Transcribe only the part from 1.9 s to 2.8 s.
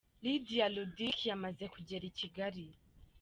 i Kigali.